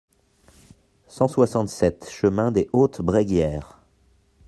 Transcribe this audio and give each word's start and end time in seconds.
cent 1.05 1.27
soixante-sept 1.27 2.09
chemin 2.09 2.51
des 2.51 2.67
Hautes 2.73 3.03
Bréguières 3.03 3.83